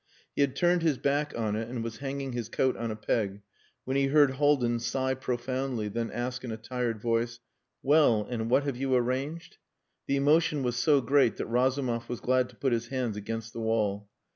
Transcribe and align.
He 0.35 0.41
had 0.41 0.55
turned 0.55 0.81
his 0.81 0.97
back 0.97 1.31
on 1.37 1.55
it 1.55 1.69
and 1.69 1.83
was 1.83 1.97
hanging 1.99 2.31
his 2.33 2.49
coat 2.49 2.75
on 2.75 2.89
a 2.89 2.95
peg 2.95 3.43
when 3.85 3.95
he 3.97 4.07
heard 4.07 4.31
Haldin 4.31 4.79
sigh 4.79 5.13
profoundly, 5.13 5.89
then 5.89 6.09
ask 6.09 6.43
in 6.43 6.51
a 6.51 6.57
tired 6.57 6.99
voice 6.99 7.39
"Well! 7.83 8.25
And 8.27 8.49
what 8.49 8.63
have 8.63 8.77
you 8.77 8.95
arranged?" 8.95 9.59
The 10.07 10.15
emotion 10.17 10.63
was 10.63 10.75
so 10.75 11.01
great 11.01 11.37
that 11.37 11.45
Razumov 11.45 12.09
was 12.09 12.19
glad 12.19 12.49
to 12.49 12.55
put 12.55 12.73
his 12.73 12.87
hands 12.87 13.15
against 13.15 13.53
the 13.53 13.61
wall. 13.61 14.09